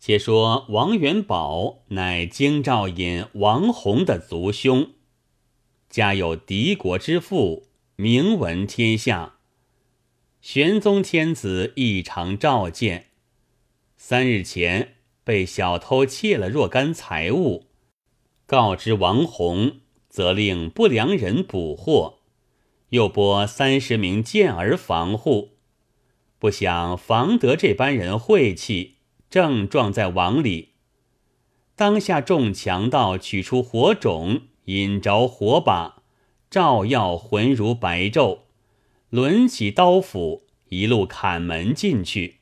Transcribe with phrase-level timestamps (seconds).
[0.00, 4.92] 且说王元宝乃京兆尹王弘的族兄，
[5.90, 9.34] 家有敌国之父，名闻天下。
[10.40, 13.06] 玄宗天子异常召见，
[13.96, 17.66] 三日前被小偷窃了若干财物，
[18.46, 22.20] 告知王弘，责令不良人捕获，
[22.90, 25.56] 又拨三十名健儿防护。
[26.38, 28.97] 不想防得这般人晦气。
[29.30, 30.70] 正撞在网里，
[31.76, 36.02] 当下众强盗取出火种，引着火把，
[36.48, 38.38] 照耀浑如白昼，
[39.10, 42.36] 抡起刀斧，一路砍门进去。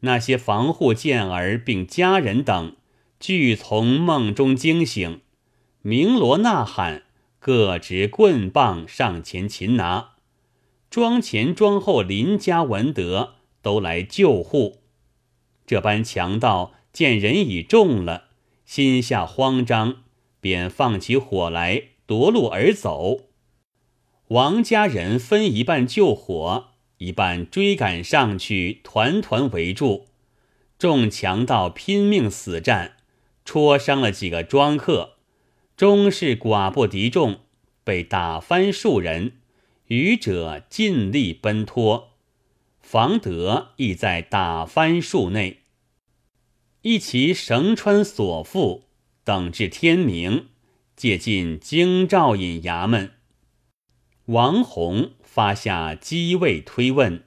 [0.00, 2.76] 那些防护健儿并家人等，
[3.18, 5.22] 俱从梦中惊醒，
[5.82, 7.02] 鸣锣呐喊，
[7.40, 10.10] 各执棍棒上前擒拿。
[10.88, 14.82] 庄前庄后邻家闻得，都来救护。
[15.66, 18.28] 这般强盗见人已中了，
[18.64, 20.04] 心下慌张，
[20.40, 23.22] 便放起火来夺路而走。
[24.28, 26.68] 王家人分一半救火，
[26.98, 30.06] 一半追赶上去，团团围住。
[30.78, 32.96] 众强盗拼命死战，
[33.44, 35.14] 戳伤了几个庄客，
[35.76, 37.40] 终是寡不敌众，
[37.82, 39.32] 被打翻数人，
[39.86, 42.15] 余者尽力奔脱。
[42.86, 45.62] 房德亦在打翻树内，
[46.82, 48.82] 一齐绳穿锁缚，
[49.24, 50.46] 等至天明，
[50.94, 53.14] 借进京兆尹衙门。
[54.26, 57.24] 王弘发下机位推问，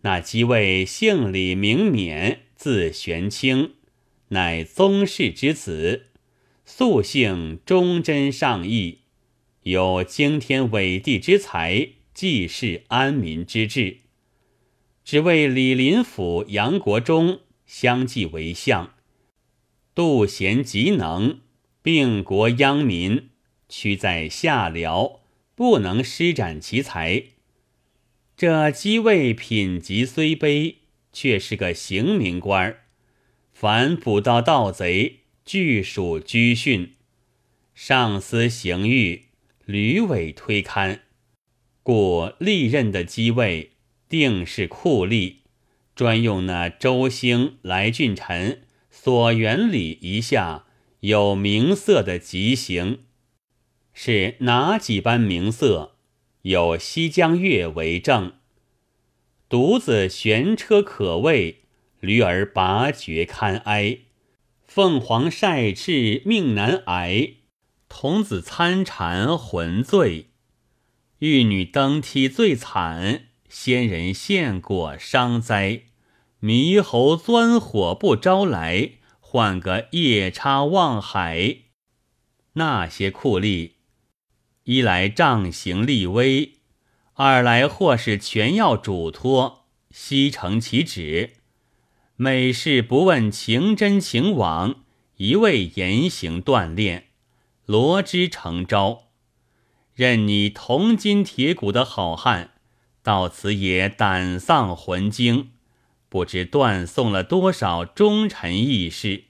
[0.00, 3.74] 那机位姓李名冕，字玄清，
[4.28, 6.06] 乃宗室之子，
[6.64, 9.00] 素性忠贞尚义，
[9.64, 13.98] 有惊天伟地之才，济世安民之志。
[15.08, 18.92] 只为李林甫、杨国忠相继为相，
[19.94, 21.40] 杜贤极能，
[21.80, 23.30] 并国殃民，
[23.70, 25.20] 屈在下僚，
[25.54, 27.22] 不能施展其才。
[28.36, 30.74] 这机位品级虽卑，
[31.10, 32.80] 却是个刑名官儿，
[33.50, 36.96] 凡捕到盗贼，俱属拘训，
[37.74, 39.22] 上司刑狱，
[39.64, 40.98] 屡委推勘，
[41.82, 43.70] 故历任的机位。
[44.08, 45.36] 定是酷吏，
[45.94, 50.64] 专用那周兴、来俊臣所原里一下
[51.00, 53.00] 有名色的极刑，
[53.92, 55.96] 是哪几般名色？
[56.42, 58.32] 有西江月为证。
[59.48, 61.62] 独子悬车可畏，
[62.00, 63.98] 驴儿拔绝堪哀。
[64.64, 67.34] 凤凰晒翅命难挨，
[67.88, 70.26] 童子参禅魂醉，
[71.18, 73.27] 玉女登梯最惨。
[73.60, 75.82] 仙人献果伤灾，
[76.40, 81.56] 猕猴钻火不招来，换个夜叉望海。
[82.52, 83.72] 那些酷吏，
[84.62, 86.52] 一来杖刑立威，
[87.14, 91.32] 二来或是全要嘱托，悉成其旨。
[92.14, 94.84] 每事不问情真情往，
[95.16, 97.08] 一味严刑锻炼，
[97.66, 99.08] 罗织成招，
[99.94, 102.52] 任你铜筋铁骨的好汉。
[103.08, 105.52] 到此也胆丧魂惊，
[106.10, 109.24] 不知断送了多少忠臣义士。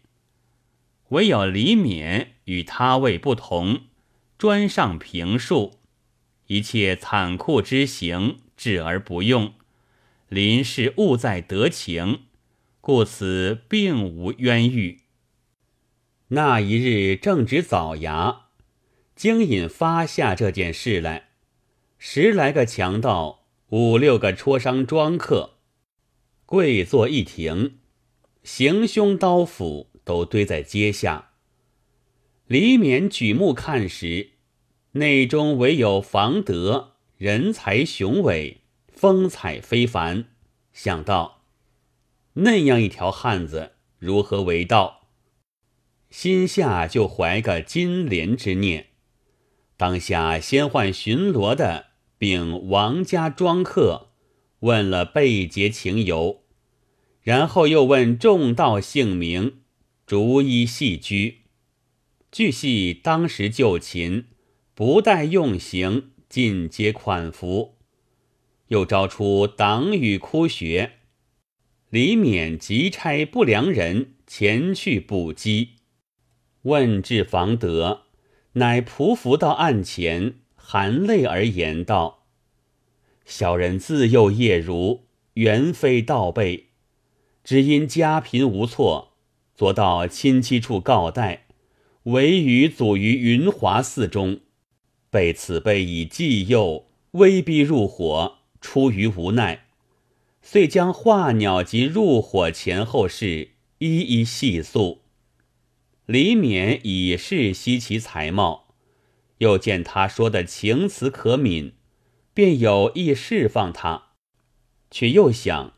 [1.11, 3.83] 唯有李勉与他位不同，
[4.37, 5.79] 专上评述，
[6.49, 9.55] 一切残酷之行治而不用，
[10.29, 12.23] 临事务在得情，
[12.81, 15.03] 故此并无冤狱。
[16.31, 18.39] 那一日正值早衙，
[19.15, 21.29] 经尹发下这件事来，
[21.97, 23.38] 十来个强盗。
[23.71, 25.59] 五六个戳伤庄客，
[26.47, 27.81] 跪坐一庭，
[28.43, 31.33] 行凶刀斧都堆在阶下。
[32.47, 34.31] 李勉举目看时，
[34.93, 40.31] 内中唯有房德人才雄伟，风采非凡。
[40.73, 41.43] 想到
[42.33, 45.09] 那样一条汉子如何为道，
[46.09, 48.87] 心下就怀个金莲之念。
[49.77, 51.88] 当下先唤巡逻的。
[52.19, 54.11] 并王家庄客
[54.61, 56.43] 问了被劫情由，
[57.23, 59.61] 然后又问众道姓名，
[60.05, 61.43] 逐一细居。
[62.31, 64.27] 据系当时就擒，
[64.75, 67.77] 不待用刑，尽皆款服。
[68.67, 70.93] 又招出党羽哭穴，
[71.89, 75.77] 李勉急差不良人前去捕击。
[76.63, 78.03] 问至房德，
[78.55, 80.41] 乃匍匐到案前。
[80.71, 82.27] 含泪而言道
[83.25, 86.67] ：“小人自幼业儒，原非道辈，
[87.43, 89.15] 只因家贫无措，
[89.57, 91.47] 昨到亲戚处告代，
[92.03, 94.41] 唯余祖于云华寺中，
[95.09, 99.65] 被此辈以计诱，威逼入伙，出于无奈，
[100.43, 104.99] 遂将画鸟及入伙前后事一一细诉。
[106.05, 108.68] 李勉以是惜其才貌，
[109.39, 111.73] 又见他说的情辞可悯，
[112.33, 114.13] 便有意释放他，
[114.91, 115.75] 却又想。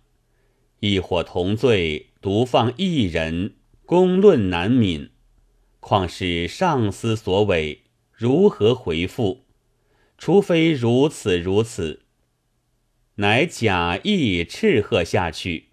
[0.81, 5.11] 一伙同罪，独放一人，公论难泯。
[5.79, 9.47] 况是上司所委，如何回复？
[10.19, 12.03] 除非如此如此，
[13.17, 15.69] 乃假意斥喝下去，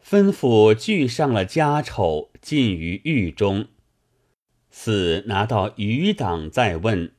[0.00, 3.66] 吩咐具上了家丑，进于狱中。
[4.70, 7.12] 四拿到余党再问，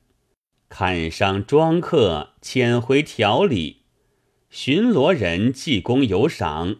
[0.68, 3.82] 砍伤庄客，遣回调理。
[4.48, 6.76] 巡逻人记功有赏。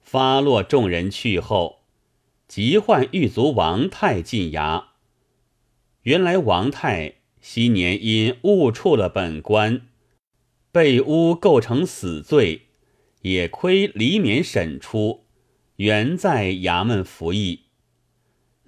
[0.00, 1.84] 发落众人去后，
[2.48, 4.86] 即唤狱卒王泰进衙。
[6.02, 9.82] 原来王泰昔年因误触了本官，
[10.72, 12.62] 被诬构成死罪，
[13.22, 15.26] 也亏李免审出，
[15.76, 17.66] 原在衙门服役。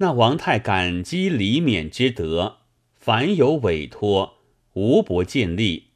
[0.02, 2.56] 那王太感激李勉之德，
[2.96, 4.38] 凡有委托，
[4.72, 5.90] 无不尽力，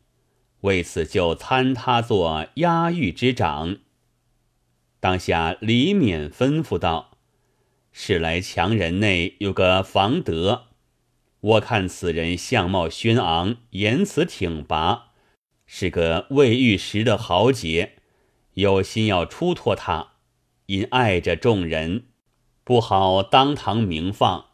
[0.61, 3.79] 为此就参他做押狱之长。
[5.01, 7.19] 当下，李勉吩咐道
[7.91, 10.67] ：“是来强人内有个房德，
[11.41, 15.15] 我看此人相貌轩昂，言辞挺拔，
[15.67, 17.95] 是个未遇时的豪杰，
[18.55, 20.13] 有心要出脱他，
[20.67, 22.05] 因爱着众人，
[22.67, 24.47] 不好当堂明放，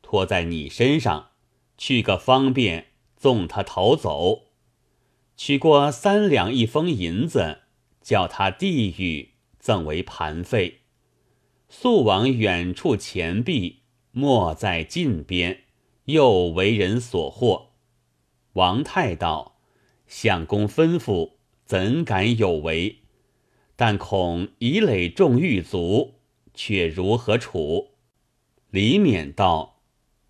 [0.00, 1.32] 托在你身上，
[1.76, 4.44] 去个方便，纵他逃走，
[5.36, 7.58] 取过三两一封银子，
[8.00, 10.80] 叫他地狱。”赠为盘费，
[11.68, 15.64] 速往远处前避，莫在近边，
[16.06, 17.68] 又为人所获。
[18.54, 19.58] 王太道
[20.08, 21.34] ：“相公吩咐，
[21.64, 23.02] 怎敢有违？
[23.76, 26.14] 但恐已累众狱卒，
[26.64, 27.88] 却如何处？”
[28.70, 29.80] 李勉道：“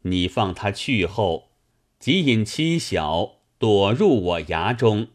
[0.09, 1.51] 你放他去后，
[1.99, 5.09] 即引妻小躲入我衙中，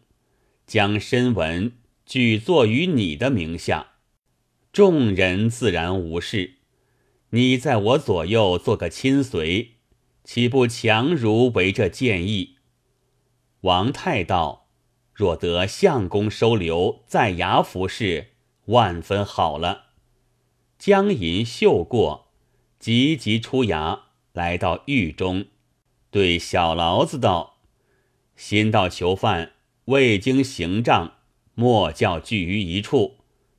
[0.68, 1.74] 将身文
[2.06, 3.94] 举作于你的名下。”
[4.72, 6.58] 众人自然无事，
[7.32, 9.72] 你在我左右做个亲随，
[10.24, 12.58] 岂不强如为这建议？
[13.62, 14.68] 王太道：
[15.14, 18.34] 若得相公收留，在衙服侍，
[18.66, 19.87] 万分好了。
[20.78, 22.28] 江银嗅过，
[22.80, 24.02] 急急出衙，
[24.34, 25.46] 来到狱中，
[26.12, 27.58] 对小牢子道
[28.38, 29.54] ：“新到囚犯，
[29.86, 31.16] 未经刑杖，
[31.56, 33.16] 莫叫聚于一处。”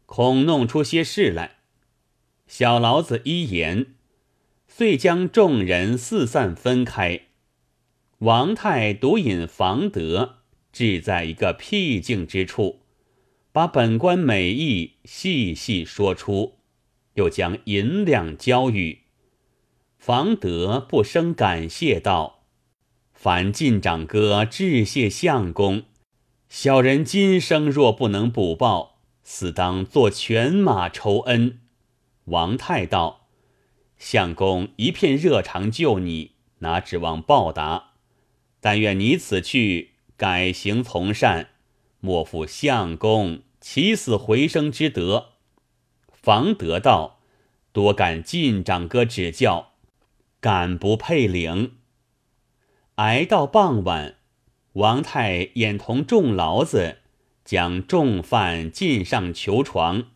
[0.06, 1.58] 恐弄出些事来，
[2.46, 3.94] 小牢子一言，
[4.66, 7.26] 遂将众人四散分开。
[8.20, 10.36] 王太独引房德，
[10.72, 12.80] 置在一个僻静之处，
[13.52, 16.57] 把本官美意细细说出，
[17.18, 19.00] 又将银两交予
[19.98, 22.44] 房德，不生感谢道
[23.12, 25.82] ：“凡进长哥致谢相公，
[26.48, 31.58] 小人今生若不能补报。”死当做犬马酬恩。
[32.26, 33.26] 王太道
[33.98, 37.90] ：“相公一片热肠救你，哪指望报答？
[38.60, 41.50] 但愿你此去改行从善，
[42.00, 45.32] 莫负相公起死回生之德。”
[46.28, 47.20] 方得道
[47.72, 49.72] ：“多感晋长哥指教，
[50.40, 51.78] 敢不配领？”
[52.96, 54.16] 挨到傍晚，
[54.74, 56.98] 王太眼同众牢子。
[57.46, 60.10] 将众犯进上囚床，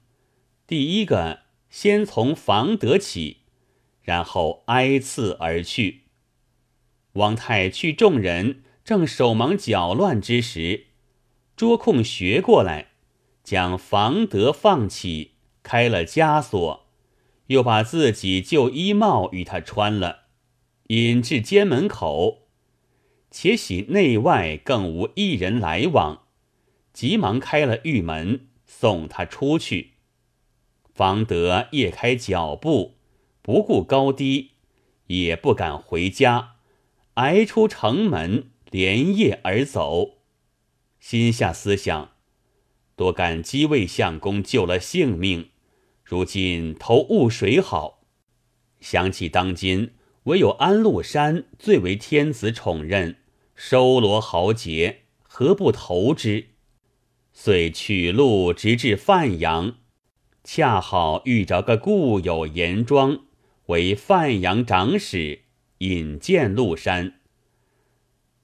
[0.67, 3.39] 第一个先从房德起，
[4.03, 6.03] 然后挨次而去。
[7.15, 10.89] 王太去众人正手忙脚乱之时，
[11.57, 12.89] 捉空学过来，
[13.43, 15.32] 将房德放起，
[15.63, 16.87] 开了枷锁，
[17.47, 20.25] 又把自己旧衣帽与他穿了，
[20.89, 22.49] 引至监门口，
[23.31, 26.23] 且喜内外更无一人来往。
[26.93, 29.93] 急忙开了狱门，送他出去。
[30.95, 32.99] 方德夜开脚步，
[33.41, 34.51] 不顾高低，
[35.07, 36.57] 也不敢回家，
[37.15, 40.19] 挨出城门，连夜而走。
[41.01, 42.11] 心下思想：
[42.95, 45.49] 多感激为相公救了性命，
[46.13, 48.03] 如今投雾水好。
[48.83, 49.93] 想起当今
[50.25, 53.17] 唯有安禄山最为天子宠任，
[53.55, 56.49] 收罗豪杰，何不投之？
[57.33, 59.77] 遂取路直至范阳，
[60.45, 63.21] 恰好遇着个故友严庄，
[63.69, 65.45] 为范阳长史，
[65.79, 67.21] 引荐陆山。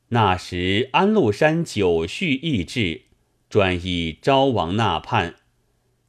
[0.09, 3.03] 那时安禄山久蓄意志，
[3.51, 5.35] 专以昭王纳叛，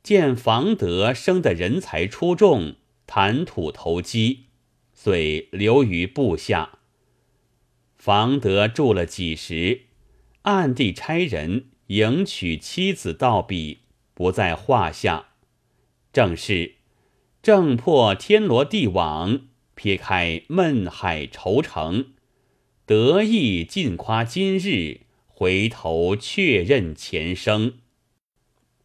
[0.01, 2.75] 见房德生的人才出众，
[3.06, 4.46] 谈吐投机，
[4.94, 6.79] 遂留于部下。
[7.98, 9.82] 房德住了几时，
[10.44, 13.79] 暗地差人迎娶妻子到彼，
[14.13, 15.27] 不在话下。
[16.13, 16.75] 正是
[17.44, 19.41] 正破天罗地网，
[19.75, 22.13] 撇开闷海愁城。
[22.86, 27.74] 得意尽夸今日，回头确认前生。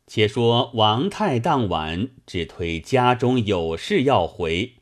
[0.06, 4.74] 且说王太当晚只推家中有事要回，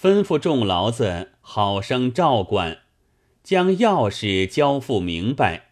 [0.00, 2.80] 吩咐众牢子好生照管，
[3.42, 5.70] 将钥匙交付明白。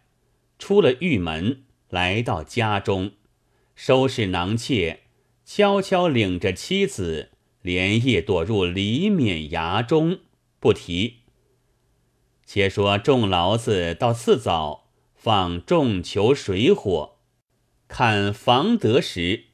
[0.57, 3.11] 出了狱门，来到家中，
[3.75, 5.01] 收拾囊妾，
[5.45, 7.31] 悄悄领着妻子，
[7.61, 10.19] 连夜躲入李勉衙中，
[10.59, 11.17] 不提。
[12.45, 17.14] 且说众牢子到次早放众求水火，
[17.87, 19.45] 看房德时，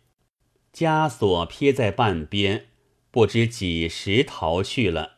[0.74, 2.68] 枷锁撇在半边，
[3.12, 5.18] 不知几时逃去了。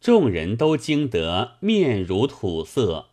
[0.00, 3.08] 众人都惊得面如土色，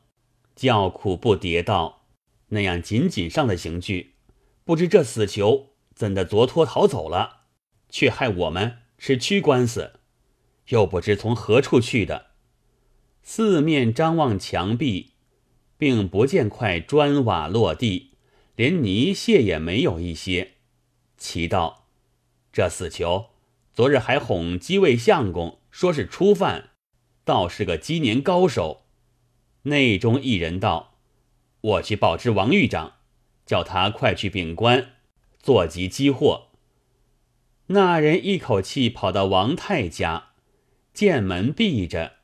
[0.56, 2.06] 叫苦不迭道
[2.50, 4.16] ：“那样紧紧上的刑具，
[4.64, 7.46] 不知这死囚怎的昨脱逃走了，
[7.90, 9.94] 却害我们吃屈官司，
[10.68, 12.28] 又不知从何处去的。”
[13.24, 15.14] 四面张望墙壁，
[15.80, 18.15] 并不见块砖瓦落地，
[18.56, 20.54] 连泥屑也没有一些。
[21.18, 21.88] 奇道
[22.54, 23.28] ：“这死囚
[23.74, 26.70] 昨日还哄机位相公说是初犯，
[27.24, 28.86] 倒是个积年高手。”
[29.64, 30.98] 内中一人道
[31.62, 32.98] ：“我去报知王狱长，
[33.46, 34.94] 叫他快去禀官，
[35.40, 36.50] 坐及激获。”
[37.68, 40.34] 那人一口气跑到王太家，
[40.94, 42.18] 见门闭着。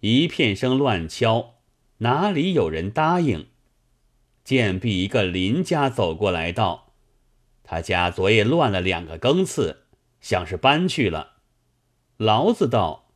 [0.00, 1.56] 一片声乱敲，
[1.98, 3.49] 哪里有人答应？
[4.44, 6.94] 见壁一个邻家走过来道
[7.62, 9.84] ：“他家昨夜乱了两个更次，
[10.20, 11.38] 像是搬去了。”
[12.18, 13.12] 牢子道：“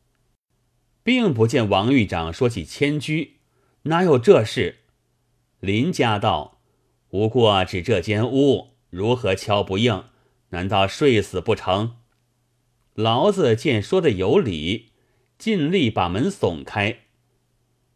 [1.03, 3.39] 并不见王狱长说起迁居，
[3.83, 4.81] 哪有这事？”
[5.61, 6.61] 邻家道
[7.09, 10.05] ：“不过指这间屋，如何敲不应？
[10.51, 11.97] 难道睡死不成？”
[12.95, 14.91] 牢子见说的有理。
[15.37, 17.01] 尽力把门耸开，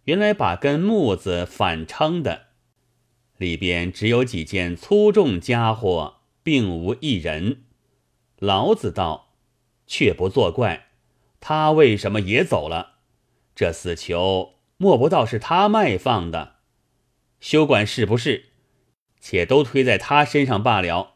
[0.05, 2.48] 原来把根木子反撑的，
[3.39, 7.65] 里边只有几件粗重家伙，并无一人。
[8.39, 9.35] 老子道
[9.89, 10.89] ：“却不作怪，
[11.41, 12.99] 他为什么也走了？
[13.55, 16.57] 这死囚莫不到是他卖放的？
[17.41, 18.51] 休管是不是，
[19.21, 21.15] 且都推在他身上罢了。”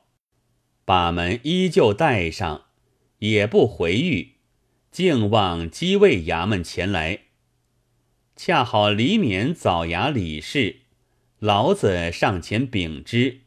[0.85, 2.67] 把门依旧带上，
[3.19, 4.33] 也不回狱。
[4.91, 7.21] 敬望机卫衙门前来，
[8.35, 10.82] 恰好李勉早衙理事，
[11.43, 13.41] 老子上前禀之。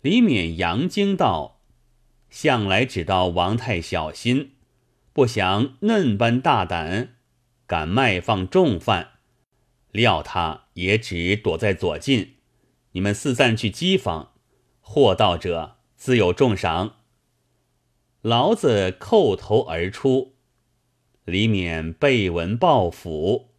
[0.00, 1.60] 李勉扬惊道
[2.30, 4.52] ：“向来只道王太小心，
[5.12, 7.16] 不想嫩般大胆，
[7.66, 9.14] 敢卖放重犯。
[9.90, 12.34] 料他也只躲在左近，
[12.92, 14.34] 你们四散去机房，
[14.80, 16.98] 获到者自有重赏。”
[18.22, 20.36] 老子叩头而出。
[21.24, 23.49] 李勉被闻报府，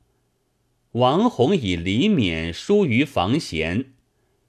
[0.94, 3.94] 王弘以李勉疏于房闲，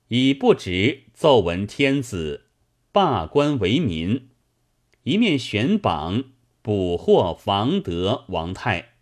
[0.08, 2.46] 以不直奏闻天子，
[2.90, 4.28] 罢官为民，
[5.04, 6.25] 一面悬榜
[6.61, 8.94] 捕获房德、王泰。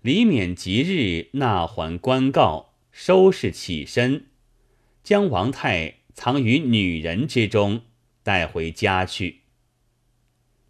[0.00, 4.26] 李勉即日纳还官告，收拾起身，
[5.02, 7.82] 将王泰藏于女人之中，
[8.22, 9.40] 带回家去。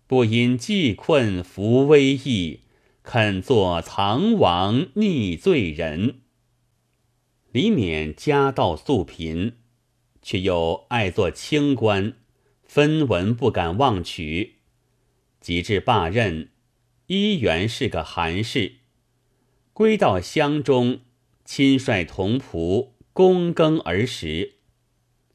[0.06, 2.60] 不因济困扶危役，
[3.02, 6.20] 肯做藏王逆罪人。
[7.50, 9.56] 李勉家道素贫，
[10.22, 12.14] 却又爱做清官，
[12.62, 14.60] 分文不敢妄取。
[15.40, 16.50] 及至罢任，
[17.08, 18.76] 一原是个寒士，
[19.72, 21.00] 归到乡中，
[21.44, 24.54] 亲率童仆躬耕而食，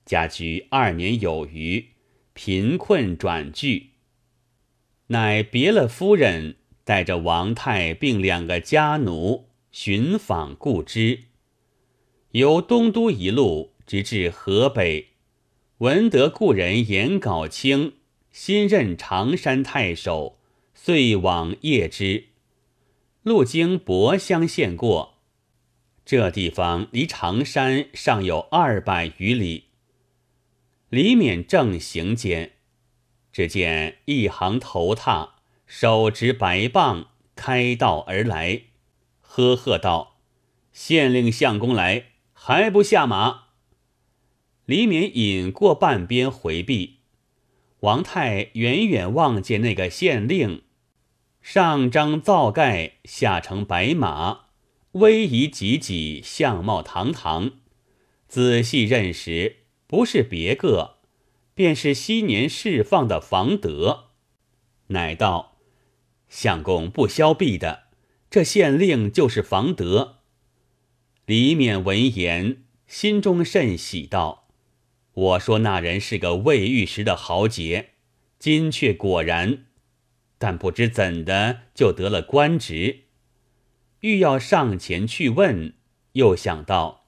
[0.06, 1.90] 家居二年有余，
[2.34, 3.92] 贫困转聚。
[5.08, 6.57] 乃别了夫人，
[6.88, 11.24] 带着王太并两个家奴寻访故知，
[12.32, 15.10] 由东都一路直至河北，
[15.80, 17.96] 闻得故人颜杲卿
[18.32, 20.40] 新任常山太守，
[20.74, 22.28] 遂往谒之。
[23.24, 25.16] 路经博乡县过，
[26.06, 29.66] 这地方离常山尚有二百余里。
[30.88, 32.54] 李勉正行间。
[33.34, 35.37] 只见一行头踏，
[35.68, 38.64] 手执白棒，开道而来，
[39.20, 40.18] 呵呵道
[40.72, 43.44] ：“县令相公来，还不下马？”
[44.66, 47.02] 李勉引过半边回避。
[47.82, 50.64] 王泰远远望见那个县令，
[51.42, 54.46] 上张皂盖，下乘白马，
[54.94, 57.52] 威仪汲汲，相貌堂堂。
[58.28, 60.96] 仔细认识，不是别个，
[61.54, 64.06] 便是昔年释放的房德。
[64.88, 65.57] 乃道
[66.30, 67.84] ：“相公不消避的，
[68.30, 70.18] 这县令就是房德。”
[71.26, 74.48] 李勉闻言，心中甚喜，道。
[75.14, 77.90] 我说那人是个未遇时的豪杰，
[78.38, 79.66] 今却果然，
[80.38, 83.06] 但不知怎的就得了官职。
[84.02, 85.74] 欲要上前去问，
[86.12, 87.08] 又想到，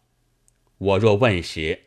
[0.80, 1.84] 我若问时，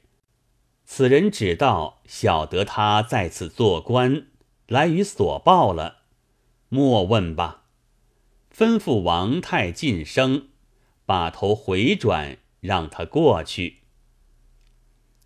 [0.84, 4.28] 此人只道晓得他在此做官，
[4.68, 6.01] 来与所报了，
[6.74, 7.64] 莫问吧。
[8.50, 10.48] 吩咐王太晋升，
[11.04, 13.80] 把头回转，让他过去。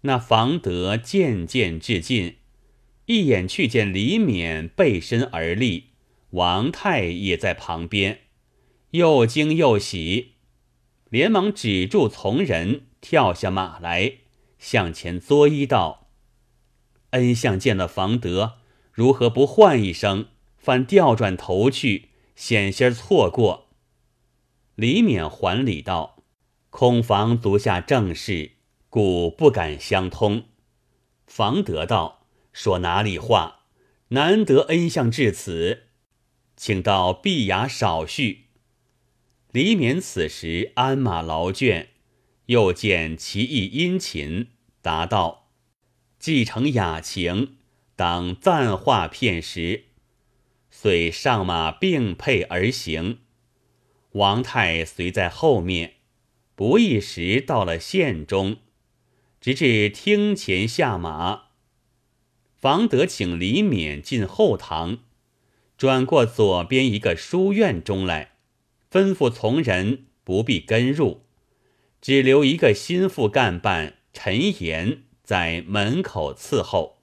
[0.01, 2.39] 那房德渐渐至近，
[3.05, 5.91] 一眼去见李勉背身而立，
[6.31, 8.23] 王太也在旁边，
[8.91, 10.33] 又惊又喜，
[11.11, 14.15] 连忙止住从人，跳下马来，
[14.59, 16.09] 向前作揖道
[17.11, 18.55] ：“恩相见了房德，
[18.91, 20.27] 如何不唤一声，
[20.67, 23.69] 反调转头去，险些错过？”
[24.75, 26.25] 李勉还礼道
[26.71, 28.57] ：“空房足下正事。”
[28.91, 30.47] 故不敢相通。
[31.29, 33.67] 房德道：“说哪里话？
[34.09, 35.85] 难得恩相至此，
[36.57, 38.47] 请到碧雅少叙。”
[39.53, 41.87] 李勉此时鞍马劳倦，
[42.47, 44.49] 又见其意殷勤，
[44.83, 45.53] 答道
[46.19, 47.59] ：“既成雅情，
[47.95, 49.85] 当暂话片时。”
[50.79, 53.21] 遂上马并辔而行。
[54.11, 55.95] 王泰随在后面，
[56.55, 58.59] 不一时到了县中。
[59.41, 61.45] 直至厅前下马，
[62.55, 64.99] 房德请李勉进后堂，
[65.79, 68.33] 转过左边一个书院中来，
[68.91, 71.23] 吩咐从人不必跟入，
[72.03, 76.96] 只留一个心腹干办陈岩在门口伺候，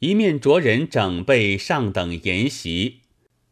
[0.00, 3.00] 一面着人整备上等筵席，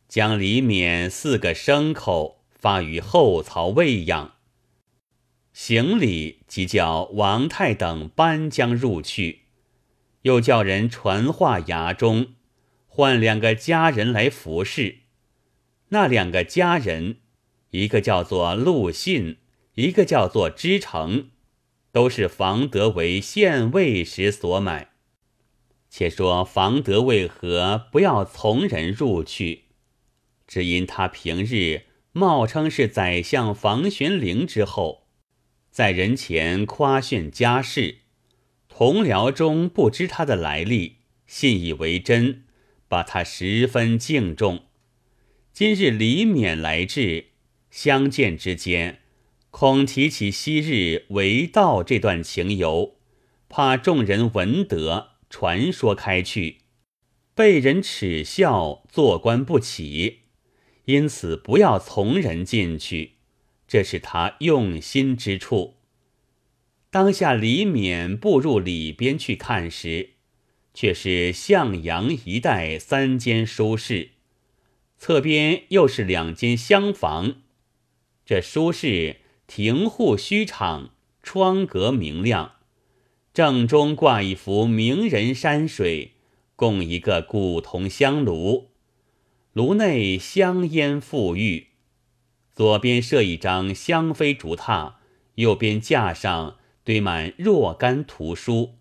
[0.09, 4.35] 将李勉四个牲口发于后槽喂养。
[5.53, 9.41] 行礼，即叫王太等搬将入去，
[10.23, 12.35] 又叫人传话衙中，
[12.87, 14.99] 唤两个家人来服侍。
[15.89, 17.17] 那两个家人，
[17.71, 19.39] 一个叫做陆信，
[19.75, 21.31] 一个叫做知成，
[21.91, 24.93] 都是房德为县尉时所买。
[25.89, 29.65] 且说房德为何不要从人入去？
[30.47, 35.07] 只因他平日冒称是宰相房玄龄之后。
[35.71, 37.99] 在人前夸炫家世，
[38.69, 40.97] 同僚中不知他的来历，
[41.27, 42.45] 信以为真，
[42.89, 44.65] 把他十分敬重。
[45.53, 47.27] 今日李勉来至，
[47.71, 49.01] 相见之间，
[49.51, 52.97] 恐提起昔日为道这段情由，
[53.51, 56.59] 怕众人闻得，传说开去，
[57.35, 60.21] 被人耻笑，做官不起，
[60.85, 63.13] 因此不要从人进去。
[63.69, 65.75] 这是他用心之处。
[66.91, 70.11] 当下李勉步入里边去看时，
[70.73, 74.11] 却是向阳一带三间书室，
[74.97, 77.43] 侧边又是两间厢房。
[78.25, 80.91] 这书室庭户虚敞，
[81.23, 82.56] 窗格明亮，
[83.37, 86.13] 正中挂一幅名人山水，
[86.57, 88.71] 供一个古铜香炉，
[89.53, 91.67] 炉内香烟馥郁。
[92.55, 94.95] 左边设一张香妃竹榻，
[95.35, 98.77] 右边架上堆满若干图书。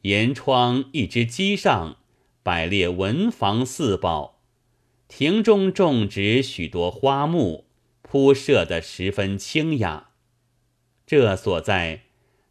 [0.00, 1.98] 檐窗一只鸡上
[2.42, 4.40] 摆列文房四宝。
[5.08, 7.66] 庭中种植许多花木，
[8.00, 10.12] 铺设得十分清雅。
[11.06, 12.03] 这所在，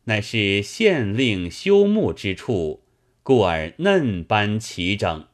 [0.06, 2.84] 乃是县令休沐之处，
[3.24, 5.26] 故而嫩般齐整。